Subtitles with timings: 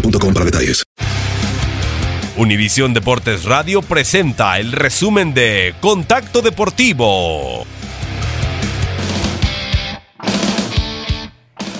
[0.00, 0.84] boostmobile.com para detalles.
[2.36, 7.66] Univisión Deportes Radio presenta el resumen de Contacto Deportivo.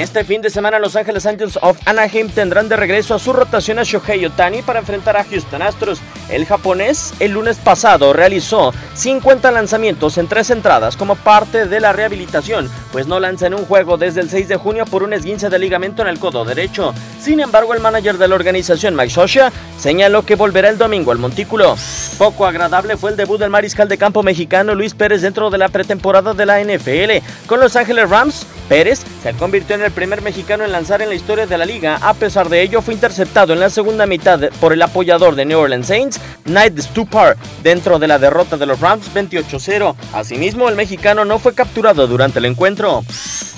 [0.00, 3.78] Este fin de semana Los Ángeles Angels of Anaheim tendrán de regreso a su rotación
[3.78, 6.00] a Shohei Otani para enfrentar a Houston Astros.
[6.30, 11.92] El japonés el lunes pasado realizó 50 lanzamientos en tres entradas como parte de la
[11.92, 15.48] rehabilitación, pues no lanza en un juego desde el 6 de junio por un esguince
[15.48, 16.94] de ligamento en el codo derecho.
[17.20, 21.18] Sin embargo, el manager de la organización, Mike Scioscia, señaló que volverá el domingo al
[21.18, 21.76] montículo.
[22.18, 25.68] Poco agradable fue el debut del mariscal de campo mexicano Luis Pérez dentro de la
[25.68, 27.24] pretemporada de la NFL.
[27.46, 31.14] Con Los Ángeles Rams, Pérez se convirtió en el primer mexicano en lanzar en la
[31.14, 31.98] historia de la liga.
[32.00, 35.58] A pesar de ello, fue interceptado en la segunda mitad por el apoyador de New
[35.58, 39.94] Orleans Saints, Knight Stupar, dentro de la derrota de los Rams 28-0.
[40.14, 42.79] Asimismo, el mexicano no fue capturado durante el encuentro.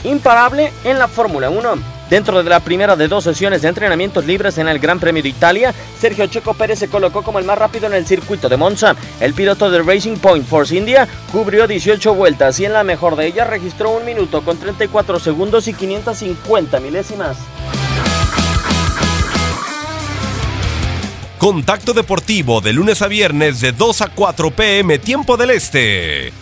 [0.04, 2.02] Imparable en la Fórmula 1.
[2.10, 5.28] Dentro de la primera de dos sesiones de entrenamientos libres en el Gran Premio de
[5.28, 8.96] Italia, Sergio Checo Pérez se colocó como el más rápido en el circuito de Monza.
[9.20, 13.28] El piloto de Racing Point Force India cubrió 18 vueltas y en la mejor de
[13.28, 17.36] ellas registró un minuto con 34 segundos y 550 milésimas.
[21.38, 26.41] Contacto Deportivo de lunes a viernes de 2 a 4 pm tiempo del este.